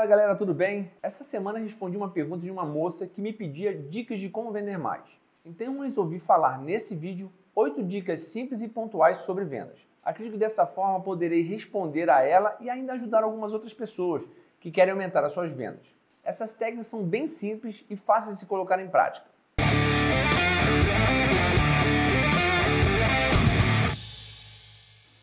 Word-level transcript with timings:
Fala 0.00 0.08
galera, 0.08 0.34
tudo 0.34 0.54
bem? 0.54 0.90
Essa 1.02 1.22
semana 1.22 1.58
respondi 1.58 1.94
uma 1.94 2.08
pergunta 2.08 2.42
de 2.42 2.50
uma 2.50 2.64
moça 2.64 3.06
que 3.06 3.20
me 3.20 3.34
pedia 3.34 3.74
dicas 3.74 4.18
de 4.18 4.30
como 4.30 4.50
vender 4.50 4.78
mais. 4.78 5.04
Então 5.44 5.80
resolvi 5.80 6.18
falar 6.18 6.58
nesse 6.58 6.96
vídeo 6.96 7.30
8 7.54 7.82
dicas 7.82 8.20
simples 8.20 8.62
e 8.62 8.68
pontuais 8.68 9.18
sobre 9.18 9.44
vendas. 9.44 9.78
Acredito 10.02 10.32
que 10.32 10.38
dessa 10.38 10.64
forma 10.64 11.02
poderei 11.02 11.42
responder 11.42 12.08
a 12.08 12.22
ela 12.22 12.56
e 12.60 12.70
ainda 12.70 12.94
ajudar 12.94 13.24
algumas 13.24 13.52
outras 13.52 13.74
pessoas 13.74 14.22
que 14.58 14.70
querem 14.70 14.92
aumentar 14.92 15.22
as 15.22 15.34
suas 15.34 15.52
vendas. 15.52 15.86
Essas 16.24 16.56
técnicas 16.56 16.86
são 16.86 17.02
bem 17.02 17.26
simples 17.26 17.84
e 17.90 17.94
fáceis 17.94 18.36
de 18.36 18.40
se 18.40 18.46
colocar 18.46 18.80
em 18.80 18.88
prática. 18.88 19.26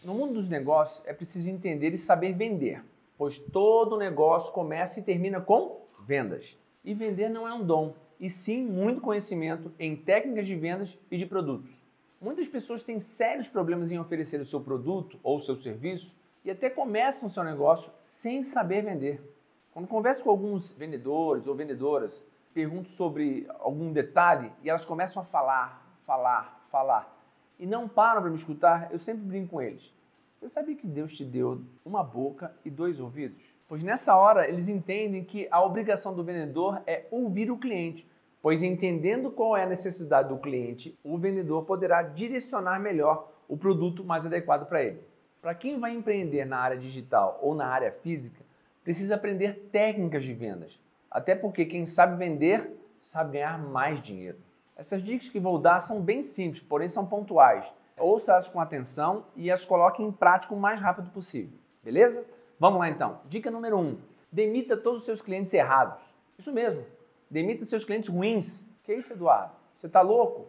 No 0.04 0.14
mundo 0.14 0.36
dos 0.36 0.48
negócios 0.48 1.04
é 1.08 1.14
preciso 1.14 1.50
entender 1.50 1.96
e 1.96 1.98
saber 1.98 2.34
vender 2.34 2.84
pois 3.18 3.40
todo 3.40 3.98
negócio 3.98 4.54
começa 4.54 5.00
e 5.00 5.04
termina 5.04 5.42
com 5.42 5.86
vendas. 6.06 6.58
E 6.84 6.94
vender 6.94 7.30
não 7.30 7.48
é 7.48 7.54
um 7.54 7.66
dom, 7.66 7.96
e 8.20 8.30
sim 8.30 8.64
muito 8.64 9.02
conhecimento 9.02 9.72
em 9.80 9.96
técnicas 9.96 10.48
de 10.48 10.56
vendas 10.56 10.98
e 11.10 11.18
de 11.18 11.26
produtos. 11.26 11.70
Muitas 12.22 12.48
pessoas 12.48 12.84
têm 12.84 13.00
sérios 13.00 13.48
problemas 13.48 13.92
em 13.92 14.00
oferecer 14.00 14.40
o 14.40 14.46
seu 14.46 14.62
produto 14.62 15.20
ou 15.22 15.38
o 15.38 15.42
seu 15.42 15.56
serviço 15.56 16.16
e 16.44 16.50
até 16.50 16.70
começam 16.70 17.28
o 17.28 17.32
seu 17.32 17.44
negócio 17.44 17.92
sem 18.02 18.44
saber 18.44 18.84
vender. 18.84 19.22
Quando 19.72 19.88
converso 19.88 20.24
com 20.24 20.32
alguns 20.32 20.74
vendedores 20.74 21.48
ou 21.48 21.54
vendedoras, 21.54 22.26
pergunto 22.54 22.90
sobre 22.90 23.46
algum 23.60 23.92
detalhe 23.92 24.52
e 24.64 24.70
elas 24.70 24.86
começam 24.86 25.22
a 25.22 25.26
falar, 25.26 26.00
falar, 26.06 26.66
falar 26.72 27.18
e 27.60 27.66
não 27.66 27.88
param 27.88 28.22
para 28.22 28.30
me 28.30 28.38
escutar, 28.38 28.92
eu 28.92 29.00
sempre 29.00 29.24
brinco 29.24 29.52
com 29.52 29.62
eles. 29.62 29.94
Você 30.38 30.48
sabia 30.48 30.76
que 30.76 30.86
Deus 30.86 31.18
te 31.18 31.26
deu 31.26 31.64
uma 31.84 32.04
boca 32.04 32.54
e 32.64 32.70
dois 32.70 33.00
ouvidos? 33.00 33.42
Pois 33.68 33.82
nessa 33.82 34.16
hora 34.16 34.48
eles 34.48 34.68
entendem 34.68 35.24
que 35.24 35.48
a 35.50 35.64
obrigação 35.64 36.14
do 36.14 36.24
vendedor 36.24 36.80
é 36.86 37.06
ouvir 37.10 37.50
o 37.50 37.58
cliente, 37.58 38.08
pois 38.40 38.62
entendendo 38.62 39.32
qual 39.32 39.58
é 39.58 39.64
a 39.64 39.68
necessidade 39.68 40.30
do 40.30 40.38
cliente, 40.38 40.96
o 41.04 41.18
vendedor 41.18 41.66
poderá 41.66 42.04
direcionar 42.04 42.80
melhor 42.80 43.32
o 43.48 43.58
produto 43.58 44.04
mais 44.04 44.28
adequado 44.28 44.68
para 44.68 44.84
ele. 44.84 45.02
Para 45.42 45.56
quem 45.56 45.80
vai 45.80 45.92
empreender 45.94 46.46
na 46.46 46.60
área 46.60 46.78
digital 46.78 47.40
ou 47.42 47.56
na 47.56 47.66
área 47.66 47.92
física, 47.92 48.46
precisa 48.84 49.16
aprender 49.16 49.68
técnicas 49.72 50.24
de 50.24 50.36
vendas, 50.36 50.80
até 51.10 51.34
porque 51.34 51.66
quem 51.66 51.88
sabe 51.88 52.16
vender 52.16 52.78
sabe 53.00 53.40
ganhar 53.40 53.58
mais 53.58 54.00
dinheiro. 54.00 54.38
Essas 54.76 55.02
dicas 55.02 55.30
que 55.30 55.40
vou 55.40 55.58
dar 55.58 55.80
são 55.80 56.00
bem 56.00 56.22
simples, 56.22 56.62
porém 56.62 56.88
são 56.88 57.08
pontuais 57.08 57.66
ouça 57.98 58.32
elas 58.32 58.48
com 58.48 58.60
atenção 58.60 59.26
e 59.36 59.52
as 59.52 59.66
coloque 59.66 60.02
em 60.02 60.12
prática 60.12 60.54
o 60.54 60.60
mais 60.60 60.80
rápido 60.80 61.10
possível. 61.10 61.58
Beleza? 61.84 62.26
Vamos 62.60 62.80
lá 62.80 62.90
então. 62.90 63.22
Dica 63.26 63.52
número 63.52 63.78
1. 63.78 63.82
Um, 63.82 63.98
demita 64.32 64.78
todos 64.78 65.00
os 65.00 65.06
seus 65.06 65.22
clientes 65.22 65.54
errados. 65.54 66.02
Isso 66.38 66.52
mesmo. 66.54 66.84
Demita 67.30 67.66
seus 67.66 67.84
clientes 67.84 68.10
ruins. 68.10 68.68
Que 68.84 68.94
isso, 68.94 69.14
Eduardo? 69.14 69.54
Você 69.78 69.90
tá 69.90 70.02
louco? 70.02 70.48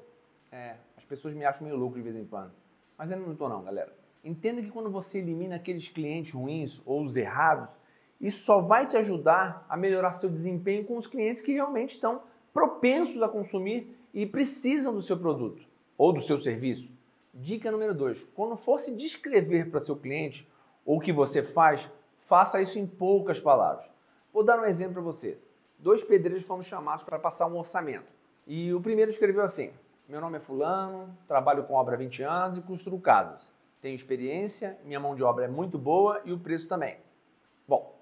É, 0.51 0.77
as 0.97 1.05
pessoas 1.05 1.35
me 1.35 1.45
acham 1.45 1.67
meio 1.67 1.77
louco 1.77 1.97
de 1.97 2.03
vez 2.03 2.17
em 2.17 2.25
quando. 2.25 2.53
Mas 2.97 3.11
eu 3.11 3.19
não 3.19 3.35
tô 3.35 3.49
não, 3.49 3.63
galera. 3.63 3.93
Entenda 4.25 4.63
que 4.63 4.71
quando 4.71 4.91
você 4.91 5.19
elimina 5.19 5.57
aqueles 5.57 5.89
clientes 5.89 6.33
ruins 6.33 6.83
ou 6.85 7.03
os 7.03 7.17
errados, 7.17 7.77
isso 8.21 8.45
só 8.45 8.61
vai 8.61 8.87
te 8.87 8.97
ajudar 8.97 9.65
a 9.69 9.77
melhorar 9.77 10.13
seu 10.13 10.29
desempenho 10.29 10.85
com 10.85 10.97
os 10.97 11.07
clientes 11.07 11.41
que 11.41 11.53
realmente 11.53 11.91
estão 11.91 12.23
propensos 12.53 13.23
a 13.23 13.29
consumir 13.29 13.97
e 14.13 14.27
precisam 14.27 14.95
do 14.95 15.03
seu 15.03 15.17
produto 15.17 15.63
ou 15.97 16.13
do 16.13 16.21
seu 16.21 16.39
serviço. 16.39 16.93
Dica 17.33 17.71
número 17.71 17.95
2. 17.95 18.25
Quando 18.35 18.57
for 18.57 18.81
se 18.81 18.97
descrever 18.97 19.71
para 19.71 19.81
seu 19.81 19.97
cliente 19.97 20.49
ou 20.85 20.99
o 20.99 21.01
que 21.01 21.13
você 21.13 21.43
faz, 21.43 21.89
faça 22.19 22.61
isso 22.61 22.79
em 22.79 22.87
poucas 22.87 23.39
palavras. 23.39 23.87
Vou 24.33 24.43
dar 24.43 24.59
um 24.59 24.65
exemplo 24.65 24.95
para 24.95 25.03
você. 25.03 25.39
Dois 25.79 26.03
pedreiros 26.03 26.43
foram 26.43 26.63
chamados 26.63 27.05
para 27.05 27.19
passar 27.19 27.47
um 27.47 27.57
orçamento. 27.57 28.13
E 28.47 28.73
o 28.73 28.81
primeiro 28.81 29.11
escreveu 29.11 29.43
assim: 29.43 29.73
Meu 30.09 30.21
nome 30.21 30.39
é 30.39 30.41
Fulano, 30.41 31.17
trabalho 31.27 31.65
com 31.65 31.75
obra 31.75 31.95
há 31.95 31.99
20 31.99 32.23
anos 32.23 32.57
e 32.57 32.63
construo 32.63 33.01
casas. 33.01 33.53
Tenho 33.81 33.95
experiência, 33.95 34.79
minha 34.85 34.99
mão 34.99 35.15
de 35.15 35.23
obra 35.23 35.45
é 35.45 35.49
muito 35.49 35.79
boa 35.79 36.21
e 36.25 36.33
o 36.33 36.39
preço 36.39 36.69
também. 36.69 36.97
Bom, 37.67 37.97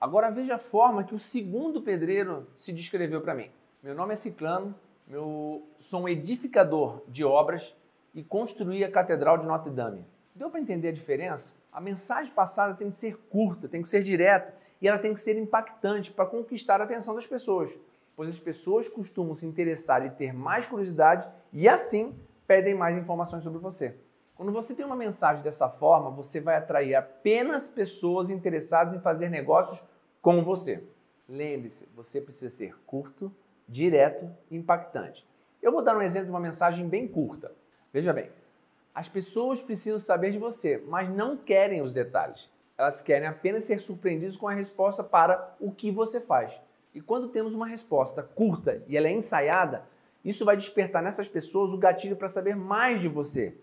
agora 0.00 0.30
veja 0.30 0.56
a 0.56 0.58
forma 0.58 1.04
que 1.04 1.14
o 1.14 1.18
segundo 1.18 1.80
pedreiro 1.82 2.46
se 2.56 2.72
descreveu 2.72 3.20
para 3.20 3.34
mim. 3.34 3.50
Meu 3.82 3.94
nome 3.94 4.14
é 4.14 4.16
Ciclano, 4.16 4.74
meu 5.06 5.62
sou 5.78 6.02
um 6.02 6.08
edificador 6.08 7.02
de 7.06 7.24
obras 7.24 7.72
e 8.16 8.24
construir 8.24 8.82
a 8.82 8.90
Catedral 8.90 9.36
de 9.36 9.46
Notre 9.46 9.70
Dame. 9.70 10.02
Deu 10.34 10.48
para 10.48 10.58
entender 10.58 10.88
a 10.88 10.92
diferença? 10.92 11.54
A 11.70 11.82
mensagem 11.82 12.32
passada 12.32 12.72
tem 12.72 12.88
que 12.88 12.96
ser 12.96 13.18
curta, 13.28 13.68
tem 13.68 13.82
que 13.82 13.88
ser 13.88 14.02
direta 14.02 14.54
e 14.80 14.88
ela 14.88 14.98
tem 14.98 15.12
que 15.12 15.20
ser 15.20 15.36
impactante 15.36 16.10
para 16.10 16.24
conquistar 16.24 16.80
a 16.80 16.84
atenção 16.84 17.14
das 17.14 17.26
pessoas, 17.26 17.78
pois 18.16 18.30
as 18.30 18.40
pessoas 18.40 18.88
costumam 18.88 19.34
se 19.34 19.44
interessar 19.44 20.04
e 20.06 20.10
ter 20.10 20.32
mais 20.32 20.66
curiosidade 20.66 21.28
e 21.52 21.68
assim 21.68 22.18
pedem 22.46 22.74
mais 22.74 22.96
informações 22.96 23.44
sobre 23.44 23.58
você. 23.58 23.94
Quando 24.34 24.50
você 24.50 24.74
tem 24.74 24.84
uma 24.84 24.96
mensagem 24.96 25.42
dessa 25.42 25.68
forma, 25.68 26.10
você 26.10 26.40
vai 26.40 26.56
atrair 26.56 26.94
apenas 26.94 27.68
pessoas 27.68 28.30
interessadas 28.30 28.94
em 28.94 29.00
fazer 29.00 29.28
negócios 29.28 29.82
com 30.22 30.42
você. 30.42 30.82
Lembre-se, 31.28 31.86
você 31.94 32.20
precisa 32.20 32.54
ser 32.54 32.76
curto, 32.86 33.30
direto 33.68 34.30
e 34.50 34.56
impactante. 34.56 35.26
Eu 35.60 35.72
vou 35.72 35.82
dar 35.82 35.96
um 35.96 36.02
exemplo 36.02 36.26
de 36.26 36.32
uma 36.32 36.40
mensagem 36.40 36.88
bem 36.88 37.06
curta. 37.08 37.52
Veja 37.96 38.12
bem, 38.12 38.28
as 38.94 39.08
pessoas 39.08 39.62
precisam 39.62 39.98
saber 39.98 40.30
de 40.30 40.36
você, 40.36 40.84
mas 40.86 41.08
não 41.08 41.34
querem 41.34 41.80
os 41.80 41.94
detalhes. 41.94 42.46
Elas 42.76 43.00
querem 43.00 43.26
apenas 43.26 43.64
ser 43.64 43.80
surpreendidas 43.80 44.36
com 44.36 44.46
a 44.46 44.52
resposta 44.52 45.02
para 45.02 45.56
o 45.58 45.72
que 45.72 45.90
você 45.90 46.20
faz. 46.20 46.52
E 46.94 47.00
quando 47.00 47.28
temos 47.28 47.54
uma 47.54 47.66
resposta 47.66 48.22
curta 48.22 48.84
e 48.86 48.98
ela 48.98 49.06
é 49.08 49.12
ensaiada, 49.12 49.82
isso 50.22 50.44
vai 50.44 50.58
despertar 50.58 51.02
nessas 51.02 51.26
pessoas 51.26 51.72
o 51.72 51.78
gatilho 51.78 52.16
para 52.16 52.28
saber 52.28 52.54
mais 52.54 53.00
de 53.00 53.08
você. 53.08 53.56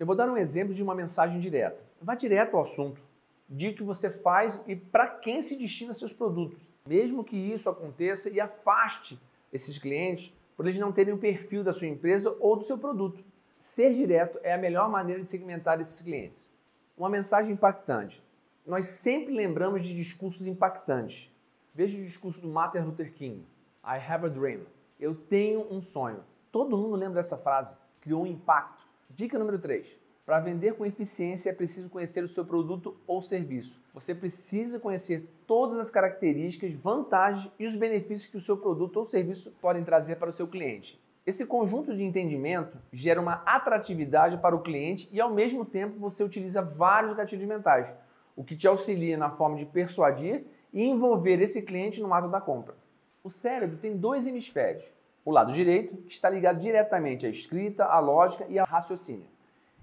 Eu 0.00 0.06
vou 0.06 0.16
dar 0.16 0.30
um 0.30 0.38
exemplo 0.38 0.72
de 0.72 0.82
uma 0.82 0.94
mensagem 0.94 1.38
direta. 1.38 1.84
Vá 2.00 2.14
direto 2.14 2.56
ao 2.56 2.62
assunto. 2.62 3.02
Diga 3.46 3.74
o 3.74 3.76
que 3.76 3.82
você 3.82 4.08
faz 4.08 4.64
e 4.66 4.74
para 4.74 5.06
quem 5.06 5.42
se 5.42 5.58
destina 5.58 5.92
seus 5.92 6.14
produtos. 6.14 6.58
Mesmo 6.86 7.22
que 7.22 7.36
isso 7.36 7.68
aconteça 7.68 8.30
e 8.30 8.40
afaste 8.40 9.20
esses 9.52 9.76
clientes 9.76 10.32
por 10.56 10.64
eles 10.64 10.78
não 10.78 10.90
terem 10.90 11.12
o 11.12 11.18
perfil 11.18 11.62
da 11.62 11.74
sua 11.74 11.86
empresa 11.86 12.34
ou 12.40 12.56
do 12.56 12.62
seu 12.62 12.78
produto. 12.78 13.22
Ser 13.58 13.92
direto 13.92 14.38
é 14.44 14.54
a 14.54 14.58
melhor 14.58 14.88
maneira 14.88 15.20
de 15.20 15.26
segmentar 15.26 15.80
esses 15.80 16.00
clientes. 16.00 16.48
Uma 16.96 17.08
mensagem 17.08 17.54
impactante. 17.54 18.22
Nós 18.64 18.86
sempre 18.86 19.34
lembramos 19.34 19.82
de 19.82 19.96
discursos 19.96 20.46
impactantes. 20.46 21.28
Veja 21.74 21.98
o 21.98 22.04
discurso 22.04 22.40
do 22.40 22.46
Martin 22.46 22.78
Luther 22.78 23.12
King. 23.12 23.44
I 23.84 23.98
have 23.98 24.24
a 24.26 24.28
dream. 24.28 24.60
Eu 25.00 25.12
tenho 25.12 25.66
um 25.72 25.82
sonho. 25.82 26.22
Todo 26.52 26.78
mundo 26.78 26.94
lembra 26.94 27.16
dessa 27.16 27.36
frase. 27.36 27.74
Criou 28.00 28.22
um 28.22 28.26
impacto. 28.28 28.84
Dica 29.10 29.36
número 29.36 29.58
3. 29.58 29.88
Para 30.24 30.38
vender 30.38 30.74
com 30.74 30.86
eficiência 30.86 31.50
é 31.50 31.52
preciso 31.52 31.90
conhecer 31.90 32.22
o 32.22 32.28
seu 32.28 32.44
produto 32.44 32.96
ou 33.08 33.20
serviço. 33.20 33.80
Você 33.92 34.14
precisa 34.14 34.78
conhecer 34.78 35.28
todas 35.48 35.80
as 35.80 35.90
características, 35.90 36.74
vantagens 36.74 37.50
e 37.58 37.64
os 37.64 37.74
benefícios 37.74 38.30
que 38.30 38.36
o 38.36 38.40
seu 38.40 38.56
produto 38.56 38.98
ou 38.98 39.04
serviço 39.04 39.50
podem 39.60 39.82
trazer 39.82 40.14
para 40.14 40.30
o 40.30 40.32
seu 40.32 40.46
cliente. 40.46 41.00
Esse 41.28 41.44
conjunto 41.44 41.94
de 41.94 42.02
entendimento 42.02 42.78
gera 42.90 43.20
uma 43.20 43.42
atratividade 43.44 44.38
para 44.38 44.56
o 44.56 44.62
cliente 44.62 45.10
e, 45.12 45.20
ao 45.20 45.30
mesmo 45.30 45.62
tempo, 45.62 46.00
você 46.00 46.24
utiliza 46.24 46.62
vários 46.62 47.12
gatilhos 47.12 47.44
mentais, 47.44 47.94
o 48.34 48.42
que 48.42 48.56
te 48.56 48.66
auxilia 48.66 49.14
na 49.18 49.28
forma 49.28 49.54
de 49.54 49.66
persuadir 49.66 50.46
e 50.72 50.82
envolver 50.82 51.38
esse 51.42 51.60
cliente 51.60 52.00
no 52.00 52.14
ato 52.14 52.28
da 52.28 52.40
compra. 52.40 52.74
O 53.22 53.28
cérebro 53.28 53.76
tem 53.76 53.94
dois 53.94 54.26
hemisférios. 54.26 54.90
O 55.22 55.30
lado 55.30 55.52
direito 55.52 56.02
está 56.08 56.30
ligado 56.30 56.60
diretamente 56.60 57.26
à 57.26 57.28
escrita, 57.28 57.84
à 57.84 57.98
lógica 57.98 58.46
e 58.48 58.58
ao 58.58 58.66
raciocínio. 58.66 59.26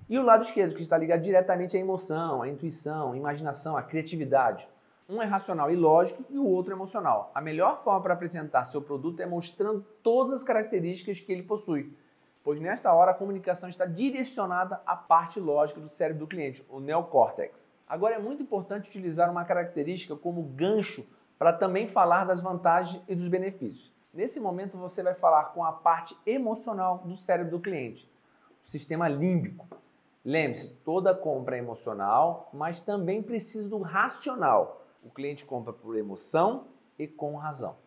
E 0.09 0.17
o 0.17 0.23
lado 0.23 0.41
esquerdo, 0.41 0.73
que 0.73 0.81
está 0.81 0.97
ligado 0.97 1.21
diretamente 1.21 1.77
à 1.77 1.79
emoção, 1.79 2.41
à 2.41 2.49
intuição, 2.49 3.11
à 3.11 3.17
imaginação, 3.17 3.77
à 3.77 3.83
criatividade. 3.83 4.67
Um 5.07 5.21
é 5.21 5.25
racional 5.25 5.69
e 5.69 5.75
lógico 5.75 6.25
e 6.31 6.37
o 6.37 6.47
outro 6.47 6.73
é 6.73 6.75
emocional. 6.75 7.31
A 7.35 7.39
melhor 7.39 7.77
forma 7.77 8.01
para 8.01 8.15
apresentar 8.15 8.65
seu 8.65 8.81
produto 8.81 9.19
é 9.19 9.25
mostrando 9.27 9.85
todas 10.01 10.33
as 10.33 10.43
características 10.43 11.19
que 11.19 11.31
ele 11.31 11.43
possui, 11.43 11.95
pois 12.43 12.59
nesta 12.59 12.91
hora 12.91 13.11
a 13.11 13.13
comunicação 13.13 13.69
está 13.69 13.85
direcionada 13.85 14.81
à 14.83 14.95
parte 14.95 15.39
lógica 15.39 15.79
do 15.79 15.87
cérebro 15.87 16.21
do 16.21 16.27
cliente, 16.27 16.65
o 16.67 16.79
neocórtex. 16.79 17.71
Agora 17.87 18.15
é 18.15 18.19
muito 18.19 18.41
importante 18.41 18.89
utilizar 18.89 19.29
uma 19.29 19.45
característica 19.45 20.15
como 20.15 20.41
gancho 20.41 21.05
para 21.37 21.53
também 21.53 21.87
falar 21.87 22.25
das 22.25 22.41
vantagens 22.41 23.03
e 23.07 23.13
dos 23.13 23.27
benefícios. 23.27 23.93
Nesse 24.11 24.39
momento 24.39 24.75
você 24.75 25.03
vai 25.03 25.13
falar 25.13 25.45
com 25.53 25.63
a 25.63 25.71
parte 25.71 26.17
emocional 26.25 27.03
do 27.05 27.15
cérebro 27.15 27.51
do 27.51 27.59
cliente, 27.59 28.09
o 28.63 28.67
sistema 28.67 29.07
límbico. 29.07 29.67
Lembre-se, 30.23 30.69
toda 30.83 31.13
compra 31.13 31.57
é 31.57 31.59
emocional, 31.59 32.49
mas 32.51 32.81
também 32.81 33.21
precisa 33.21 33.69
do 33.69 33.77
racional 33.77 34.81
o 35.05 35.09
cliente 35.11 35.45
compra 35.45 35.71
por 35.71 35.95
emoção 35.95 36.65
e 36.97 37.07
com 37.07 37.35
razão. 37.35 37.77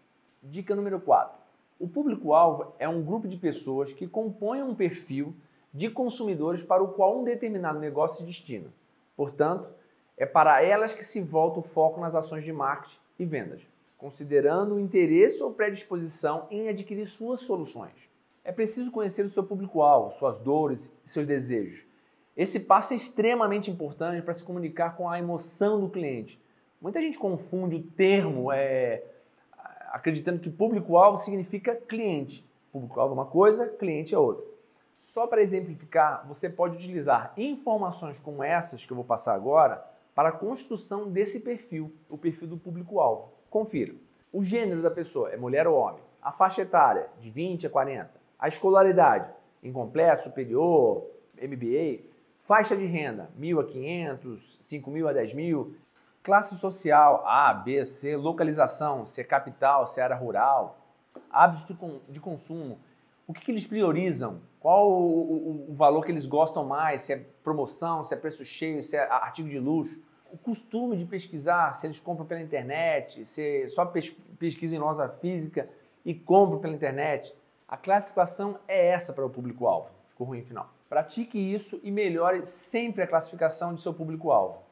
Dica 0.41 0.75
número 0.77 1.01
4. 1.01 1.37
O 1.79 1.89
público-alvo 1.89 2.73
é 2.79 2.89
um 2.89 3.03
grupo 3.03 3.27
de 3.27 3.37
pessoas 3.37 3.93
que 3.93 4.07
compõem 4.07 4.63
um 4.63 4.75
perfil 4.75 5.35
de 5.75 5.91
consumidores 5.91 6.63
para 6.63 6.83
o 6.83 6.93
qual 6.93 7.21
um 7.21 7.25
determinado 7.25 7.81
negócio 7.81 8.19
se 8.19 8.25
destina. 8.25 8.73
Portanto, 9.17 9.75
é 10.17 10.25
para 10.25 10.63
elas 10.63 10.93
que 10.93 11.05
se 11.05 11.21
volta 11.21 11.59
o 11.59 11.63
foco 11.63 12.01
nas 12.01 12.15
ações 12.15 12.45
de 12.45 12.53
marketing 12.53 12.99
e 13.19 13.25
vendas, 13.25 13.67
considerando 13.97 14.77
o 14.77 14.81
interesse 14.81 15.43
ou 15.43 15.53
predisposição 15.53 16.47
em 16.51 16.69
adquirir 16.69 17.07
suas 17.07 17.41
soluções. 17.41 18.09
É 18.45 18.53
preciso 18.53 18.93
conhecer 18.93 19.25
o 19.25 19.29
seu 19.29 19.43
público-alvo, 19.43 20.13
suas 20.13 20.39
dores 20.39 20.97
e 21.05 21.11
seus 21.11 21.27
desejos. 21.27 21.87
Esse 22.37 22.61
passo 22.61 22.93
é 22.93 22.97
extremamente 22.97 23.71
importante 23.71 24.23
para 24.23 24.33
se 24.33 24.45
comunicar 24.45 24.97
com 24.97 25.11
a 25.11 25.19
emoção 25.19 25.81
do 25.81 25.89
cliente. 25.89 26.41
Muita 26.81 27.01
gente 27.01 27.19
confunde 27.19 27.77
o 27.77 27.83
termo 27.83 28.53
é, 28.53 29.03
acreditando 29.91 30.39
que 30.39 30.49
público-alvo 30.49 31.19
significa 31.19 31.75
cliente. 31.75 32.49
Público-alvo 32.71 33.15
é 33.15 33.19
uma 33.19 33.27
coisa, 33.27 33.67
cliente 33.67 34.15
é 34.15 34.19
outra. 34.19 34.45
Só 35.01 35.27
para 35.27 35.43
exemplificar, 35.43 36.25
você 36.29 36.49
pode 36.49 36.77
utilizar 36.77 37.33
informações 37.37 38.21
como 38.21 38.45
essas 38.45 38.87
que 38.87 38.93
eu 38.93 38.97
vou 38.97 39.05
passar 39.05 39.35
agora 39.35 39.85
para 40.15 40.29
a 40.29 40.33
construção 40.33 41.11
desse 41.11 41.41
perfil, 41.41 41.93
o 42.09 42.17
perfil 42.17 42.47
do 42.47 42.57
público-alvo. 42.57 43.33
Confira. 43.51 43.95
O 44.33 44.43
gênero 44.43 44.81
da 44.81 44.91
pessoa 44.91 45.31
é 45.31 45.37
mulher 45.37 45.67
ou 45.67 45.77
homem. 45.77 46.03
A 46.23 46.31
faixa 46.31 46.63
etária, 46.63 47.09
de 47.19 47.31
20 47.31 47.67
a 47.67 47.71
40. 47.71 48.11
A 48.39 48.47
escolaridade, 48.47 49.33
incompleto, 49.63 50.23
superior, 50.23 51.07
MBA. 51.41 52.05
Faixa 52.39 52.77
de 52.77 52.87
renda, 52.87 53.31
1.000 53.39 53.61
a 53.61 53.65
500, 53.65 54.59
5.000 54.61 55.09
a 55.09 55.15
10.000. 55.15 55.73
Classe 56.23 56.57
social, 56.57 57.25
A, 57.27 57.53
B, 57.55 57.85
C. 57.85 58.17
Localização, 58.17 59.07
se 59.07 59.21
é 59.21 59.25
capital, 59.25 59.87
se 59.87 60.01
é 60.01 60.05
área 60.05 60.17
rural. 60.17 60.79
Hábitos 61.31 61.67
de 62.09 62.21
consumo, 62.21 62.79
o 63.29 63.35
que, 63.35 63.43
que 63.45 63.51
eles 63.51 63.67
priorizam? 63.67 64.41
Qual 64.59 64.91
o, 64.91 65.67
o, 65.67 65.73
o, 65.73 65.75
valor 65.75 66.03
que 66.03 66.11
eles 66.11 66.27
gostam 66.27 66.65
mais? 66.65 67.03
Se 67.03 67.13
é 67.13 67.17
promoção, 67.45 68.03
se 68.03 68.15
é 68.15 68.17
preço 68.17 68.43
cheio, 68.43 68.83
se 68.83 68.97
é 68.97 69.03
artigo 69.03 69.51
de 69.51 69.59
luxo. 69.59 70.03
O 70.33 70.39
costume 70.39 70.97
de 70.97 71.05
pesquisar, 71.05 71.75
se 71.75 71.87
eles 71.87 72.01
compram 72.01 72.25
pela 72.25 72.41
internet, 72.41 73.27
se 73.27 73.69
só 73.69 73.85
pesquisam 74.39 74.79
em 74.79 74.81
loja 74.81 75.09
física 75.09 75.69
e 76.07 76.15
compram 76.15 76.59
pela 76.59 76.75
internet. 76.75 77.35
A 77.69 77.77
classificação 77.77 78.59
é 78.67 78.89
essa 78.89 79.13
para 79.13 79.27
o 79.27 79.31
público-alvo. 79.31 79.91
Ficou 80.07 80.27
ruim 80.27 80.43
final. 80.43 80.73
Pratique 80.89 81.39
isso 81.39 81.79
e 81.83 81.91
melhore 81.91 82.47
sempre 82.47 83.03
a 83.03 83.07
classificação 83.07 83.75
de 83.75 83.83
seu 83.83 83.93
público-alvo. 83.93 84.63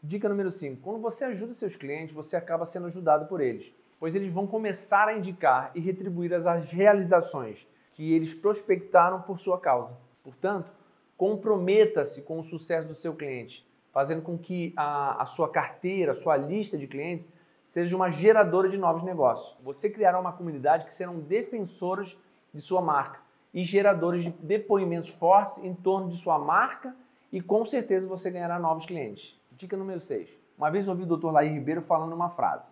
Dica 0.00 0.28
número 0.28 0.50
5. 0.50 0.80
Quando 0.80 1.00
você 1.00 1.24
ajuda 1.24 1.52
seus 1.52 1.74
clientes, 1.74 2.14
você 2.14 2.36
acaba 2.36 2.64
sendo 2.64 2.86
ajudado 2.86 3.26
por 3.26 3.40
eles, 3.40 3.72
pois 3.98 4.14
eles 4.14 4.32
vão 4.32 4.46
começar 4.46 5.08
a 5.08 5.16
indicar 5.16 5.72
e 5.74 5.80
retribuir 5.80 6.32
as 6.32 6.70
realizações 6.70 7.66
que 7.94 8.12
eles 8.12 8.32
prospectaram 8.32 9.20
por 9.22 9.38
sua 9.38 9.58
causa. 9.58 9.98
Portanto, 10.22 10.70
comprometa-se 11.16 12.22
com 12.22 12.38
o 12.38 12.44
sucesso 12.44 12.86
do 12.86 12.94
seu 12.94 13.12
cliente, 13.12 13.66
fazendo 13.92 14.22
com 14.22 14.38
que 14.38 14.72
a, 14.76 15.20
a 15.20 15.26
sua 15.26 15.50
carteira, 15.50 16.12
a 16.12 16.14
sua 16.14 16.36
lista 16.36 16.78
de 16.78 16.86
clientes 16.86 17.28
seja 17.64 17.96
uma 17.96 18.08
geradora 18.08 18.68
de 18.68 18.78
novos 18.78 19.02
negócios. 19.02 19.58
Você 19.64 19.90
criará 19.90 20.20
uma 20.20 20.32
comunidade 20.32 20.86
que 20.86 20.94
serão 20.94 21.18
defensoras 21.18 22.16
de 22.54 22.60
sua 22.60 22.80
marca 22.80 23.18
e 23.52 23.64
geradores 23.64 24.22
de 24.22 24.30
depoimentos 24.30 25.10
fortes 25.10 25.58
em 25.58 25.74
torno 25.74 26.08
de 26.08 26.16
sua 26.16 26.38
marca 26.38 26.94
e 27.32 27.40
com 27.40 27.64
certeza 27.64 28.06
você 28.06 28.30
ganhará 28.30 28.60
novos 28.60 28.86
clientes. 28.86 29.37
Dica 29.58 29.76
número 29.76 29.98
6. 29.98 30.28
Uma 30.56 30.70
vez 30.70 30.86
ouvi 30.86 31.02
o 31.02 31.16
Dr. 31.16 31.32
Laí 31.32 31.48
Ribeiro 31.48 31.82
falando 31.82 32.12
uma 32.12 32.30
frase: 32.30 32.70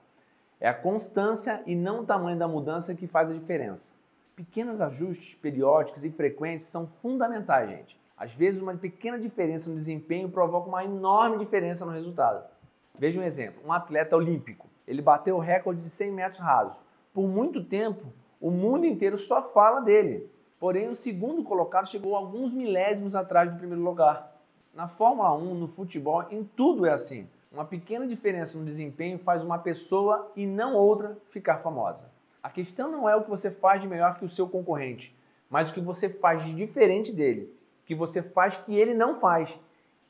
É 0.60 0.68
a 0.68 0.72
constância 0.72 1.60
e 1.66 1.74
não 1.74 2.02
o 2.02 2.06
tamanho 2.06 2.38
da 2.38 2.46
mudança 2.46 2.94
que 2.94 3.08
faz 3.08 3.28
a 3.28 3.34
diferença. 3.34 3.92
Pequenos 4.36 4.80
ajustes 4.80 5.34
periódicos 5.34 6.04
e 6.04 6.12
frequentes 6.12 6.66
são 6.66 6.86
fundamentais, 6.86 7.68
gente. 7.68 8.00
Às 8.16 8.36
vezes, 8.36 8.62
uma 8.62 8.72
pequena 8.76 9.18
diferença 9.18 9.68
no 9.68 9.74
desempenho 9.74 10.28
provoca 10.28 10.68
uma 10.68 10.84
enorme 10.84 11.38
diferença 11.38 11.84
no 11.84 11.90
resultado. 11.90 12.48
Veja 12.96 13.20
um 13.20 13.24
exemplo: 13.24 13.60
um 13.66 13.72
atleta 13.72 14.14
olímpico. 14.14 14.68
Ele 14.86 15.02
bateu 15.02 15.34
o 15.34 15.40
recorde 15.40 15.80
de 15.80 15.90
100 15.90 16.12
metros 16.12 16.38
rasos. 16.38 16.80
Por 17.12 17.26
muito 17.26 17.64
tempo, 17.64 18.12
o 18.40 18.48
mundo 18.48 18.86
inteiro 18.86 19.16
só 19.16 19.42
fala 19.42 19.80
dele. 19.80 20.30
Porém, 20.56 20.88
o 20.88 20.94
segundo 20.94 21.42
colocado 21.42 21.88
chegou 21.88 22.14
alguns 22.14 22.54
milésimos 22.54 23.16
atrás 23.16 23.50
do 23.50 23.58
primeiro 23.58 23.82
lugar. 23.82 24.35
Na 24.76 24.88
Fórmula 24.88 25.34
1, 25.34 25.54
no 25.54 25.68
futebol, 25.68 26.26
em 26.30 26.44
tudo 26.44 26.84
é 26.84 26.92
assim. 26.92 27.26
Uma 27.50 27.64
pequena 27.64 28.06
diferença 28.06 28.58
no 28.58 28.64
desempenho 28.66 29.18
faz 29.18 29.42
uma 29.42 29.58
pessoa 29.58 30.30
e 30.36 30.46
não 30.46 30.74
outra 30.74 31.16
ficar 31.24 31.60
famosa. 31.60 32.12
A 32.42 32.50
questão 32.50 32.92
não 32.92 33.08
é 33.08 33.16
o 33.16 33.22
que 33.22 33.30
você 33.30 33.50
faz 33.50 33.80
de 33.80 33.88
melhor 33.88 34.18
que 34.18 34.24
o 34.26 34.28
seu 34.28 34.46
concorrente, 34.46 35.16
mas 35.48 35.70
o 35.70 35.72
que 35.72 35.80
você 35.80 36.10
faz 36.10 36.44
de 36.44 36.54
diferente 36.54 37.10
dele, 37.10 37.56
o 37.82 37.86
que 37.86 37.94
você 37.94 38.22
faz 38.22 38.54
que 38.54 38.76
ele 38.78 38.92
não 38.92 39.14
faz. 39.14 39.58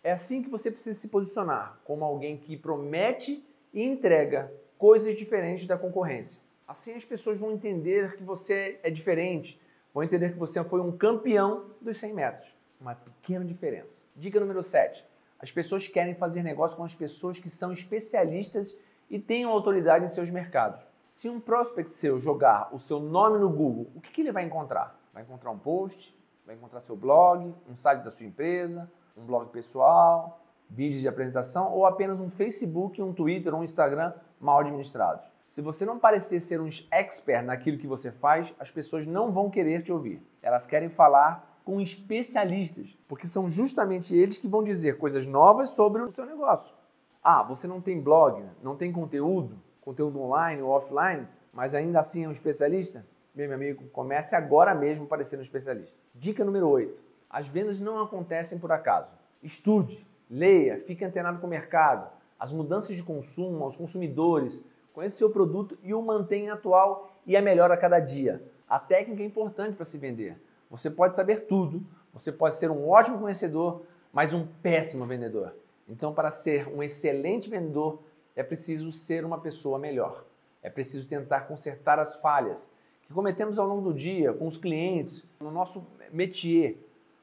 É 0.02 0.10
assim 0.10 0.42
que 0.42 0.50
você 0.50 0.68
precisa 0.68 0.98
se 0.98 1.06
posicionar, 1.06 1.78
como 1.84 2.04
alguém 2.04 2.36
que 2.36 2.56
promete 2.56 3.46
e 3.72 3.84
entrega 3.84 4.52
coisas 4.76 5.14
diferentes 5.14 5.64
da 5.68 5.78
concorrência. 5.78 6.42
Assim 6.66 6.92
as 6.94 7.04
pessoas 7.04 7.38
vão 7.38 7.52
entender 7.52 8.16
que 8.16 8.24
você 8.24 8.80
é 8.82 8.90
diferente, 8.90 9.60
vão 9.94 10.02
entender 10.02 10.32
que 10.32 10.38
você 10.40 10.64
foi 10.64 10.80
um 10.80 10.90
campeão 10.90 11.66
dos 11.80 11.98
100 11.98 12.14
metros. 12.14 12.52
Uma 12.80 12.96
pequena 12.96 13.44
diferença. 13.44 14.05
Dica 14.18 14.40
número 14.40 14.62
7. 14.62 15.04
As 15.38 15.52
pessoas 15.52 15.86
querem 15.86 16.14
fazer 16.14 16.42
negócio 16.42 16.74
com 16.74 16.84
as 16.84 16.94
pessoas 16.94 17.38
que 17.38 17.50
são 17.50 17.70
especialistas 17.70 18.74
e 19.10 19.18
tenham 19.18 19.50
autoridade 19.50 20.06
em 20.06 20.08
seus 20.08 20.30
mercados. 20.30 20.80
Se 21.12 21.28
um 21.28 21.38
prospect 21.38 21.90
seu 21.90 22.18
jogar 22.18 22.74
o 22.74 22.78
seu 22.78 22.98
nome 22.98 23.38
no 23.38 23.50
Google, 23.50 23.90
o 23.94 24.00
que, 24.00 24.10
que 24.10 24.22
ele 24.22 24.32
vai 24.32 24.42
encontrar? 24.42 24.98
Vai 25.12 25.22
encontrar 25.22 25.50
um 25.50 25.58
post, 25.58 26.16
vai 26.46 26.54
encontrar 26.54 26.80
seu 26.80 26.96
blog, 26.96 27.54
um 27.68 27.76
site 27.76 28.02
da 28.02 28.10
sua 28.10 28.24
empresa, 28.24 28.90
um 29.14 29.26
blog 29.26 29.50
pessoal, 29.50 30.40
vídeos 30.70 31.02
de 31.02 31.08
apresentação 31.08 31.70
ou 31.70 31.84
apenas 31.84 32.18
um 32.18 32.30
Facebook, 32.30 33.02
um 33.02 33.12
Twitter 33.12 33.52
ou 33.52 33.60
um 33.60 33.64
Instagram 33.64 34.14
mal 34.40 34.60
administrados. 34.60 35.30
Se 35.46 35.60
você 35.60 35.84
não 35.84 35.98
parecer 35.98 36.40
ser 36.40 36.58
um 36.58 36.70
expert 36.90 37.44
naquilo 37.44 37.76
que 37.76 37.86
você 37.86 38.10
faz, 38.10 38.54
as 38.58 38.70
pessoas 38.70 39.06
não 39.06 39.30
vão 39.30 39.50
querer 39.50 39.82
te 39.82 39.92
ouvir. 39.92 40.22
Elas 40.40 40.66
querem 40.66 40.88
falar 40.88 41.55
com 41.66 41.80
especialistas, 41.80 42.96
porque 43.08 43.26
são 43.26 43.50
justamente 43.50 44.14
eles 44.14 44.38
que 44.38 44.46
vão 44.46 44.62
dizer 44.62 44.96
coisas 44.96 45.26
novas 45.26 45.70
sobre 45.70 46.00
o 46.00 46.12
seu 46.12 46.24
negócio. 46.24 46.72
Ah, 47.22 47.42
você 47.42 47.66
não 47.66 47.80
tem 47.80 48.00
blog, 48.00 48.42
não 48.62 48.76
tem 48.76 48.92
conteúdo? 48.92 49.60
conteúdo 49.86 50.20
online 50.20 50.60
ou 50.62 50.70
offline, 50.70 51.28
mas 51.52 51.72
ainda 51.72 52.00
assim 52.00 52.24
é 52.24 52.28
um 52.28 52.32
especialista? 52.32 53.06
Meu 53.32 53.52
amigo, 53.52 53.84
comece 53.92 54.34
agora 54.34 54.74
mesmo 54.74 55.06
para 55.06 55.22
ser 55.22 55.38
um 55.38 55.42
especialista. 55.42 55.96
Dica 56.12 56.44
número 56.44 56.68
8. 56.68 57.00
As 57.30 57.46
vendas 57.46 57.78
não 57.78 58.02
acontecem 58.02 58.58
por 58.58 58.72
acaso. 58.72 59.12
Estude, 59.40 60.04
leia, 60.28 60.80
fique 60.80 61.04
antenado 61.04 61.38
com 61.38 61.46
o 61.46 61.50
mercado, 61.50 62.10
as 62.38 62.52
mudanças 62.52 62.96
de 62.96 63.02
consumo, 63.02 63.62
aos 63.62 63.76
consumidores, 63.76 64.64
conheça 64.92 65.16
seu 65.16 65.30
produto 65.30 65.78
e 65.84 65.94
o 65.94 66.02
mantenha 66.02 66.54
atual 66.54 67.12
e 67.24 67.36
a 67.36 67.42
melhor 67.42 67.70
a 67.70 67.76
cada 67.76 68.00
dia. 68.00 68.42
A 68.68 68.80
técnica 68.80 69.22
é 69.22 69.26
importante 69.26 69.76
para 69.76 69.84
se 69.84 69.98
vender. 69.98 70.40
Você 70.70 70.90
pode 70.90 71.14
saber 71.14 71.46
tudo, 71.46 71.84
você 72.12 72.32
pode 72.32 72.56
ser 72.56 72.70
um 72.70 72.88
ótimo 72.88 73.18
conhecedor, 73.18 73.82
mas 74.12 74.32
um 74.32 74.46
péssimo 74.46 75.06
vendedor. 75.06 75.54
Então, 75.88 76.12
para 76.12 76.30
ser 76.30 76.66
um 76.68 76.82
excelente 76.82 77.48
vendedor, 77.48 78.00
é 78.34 78.42
preciso 78.42 78.90
ser 78.90 79.24
uma 79.24 79.38
pessoa 79.38 79.78
melhor. 79.78 80.24
É 80.62 80.68
preciso 80.68 81.06
tentar 81.06 81.42
consertar 81.42 81.98
as 81.98 82.20
falhas 82.20 82.70
que 83.02 83.12
cometemos 83.12 83.58
ao 83.58 83.66
longo 83.66 83.82
do 83.82 83.94
dia 83.94 84.32
com 84.32 84.46
os 84.46 84.58
clientes, 84.58 85.24
no 85.38 85.50
nosso 85.50 85.86
métier, 86.12 86.76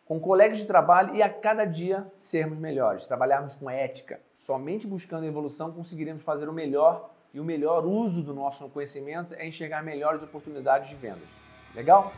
com 0.05 0.19
colegas 0.19 0.59
de 0.59 0.65
trabalho 0.65 1.15
e 1.15 1.21
a 1.21 1.29
cada 1.29 1.65
dia 1.65 2.09
sermos 2.17 2.57
melhores, 2.57 3.05
trabalharmos 3.05 3.55
com 3.55 3.69
ética. 3.69 4.21
Somente 4.35 4.87
buscando 4.87 5.25
evolução 5.25 5.71
conseguiremos 5.71 6.23
fazer 6.23 6.47
o 6.47 6.53
melhor 6.53 7.09
e 7.33 7.39
o 7.39 7.43
melhor 7.43 7.85
uso 7.85 8.21
do 8.21 8.33
nosso 8.33 8.69
conhecimento 8.69 9.33
é 9.35 9.47
enxergar 9.47 9.83
melhores 9.83 10.23
oportunidades 10.23 10.89
de 10.89 10.95
vendas. 10.95 11.27
Legal? 11.75 12.13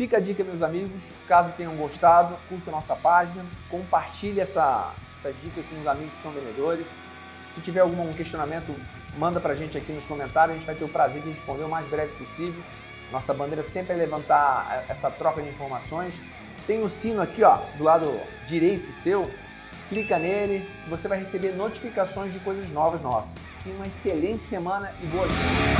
Fica 0.00 0.16
a 0.16 0.20
dica, 0.20 0.42
meus 0.42 0.62
amigos. 0.62 1.02
Caso 1.28 1.52
tenham 1.58 1.76
gostado, 1.76 2.34
curta 2.48 2.70
a 2.70 2.72
nossa 2.72 2.96
página, 2.96 3.44
compartilhe 3.68 4.40
essa, 4.40 4.94
essa 5.14 5.30
dica 5.30 5.60
com 5.68 5.78
os 5.78 5.86
amigos 5.86 6.14
que 6.14 6.22
são 6.22 6.32
vendedores. 6.32 6.86
Se 7.50 7.60
tiver 7.60 7.80
algum 7.80 8.10
questionamento, 8.14 8.74
manda 9.18 9.38
pra 9.38 9.54
gente 9.54 9.76
aqui 9.76 9.92
nos 9.92 10.04
comentários, 10.04 10.54
a 10.54 10.58
gente 10.58 10.66
vai 10.66 10.74
ter 10.74 10.84
o 10.84 10.88
prazer 10.88 11.20
de 11.20 11.28
responder 11.28 11.64
o 11.64 11.68
mais 11.68 11.86
breve 11.86 12.16
possível. 12.16 12.62
Nossa 13.12 13.34
bandeira 13.34 13.62
sempre 13.62 13.92
é 13.92 13.96
levantar 13.96 14.86
essa 14.88 15.10
troca 15.10 15.42
de 15.42 15.50
informações. 15.50 16.14
Tem 16.66 16.82
o 16.82 16.88
sino 16.88 17.20
aqui, 17.20 17.42
ó, 17.44 17.58
do 17.76 17.84
lado 17.84 18.10
direito 18.48 18.90
seu. 18.92 19.30
Clica 19.90 20.18
nele, 20.18 20.66
você 20.88 21.08
vai 21.08 21.18
receber 21.18 21.52
notificações 21.52 22.32
de 22.32 22.38
coisas 22.38 22.70
novas 22.70 23.02
nossas. 23.02 23.34
Tenha 23.62 23.76
uma 23.76 23.86
excelente 23.86 24.42
semana 24.42 24.90
e 25.02 25.06
boa 25.08 25.26
noite. 25.26 25.79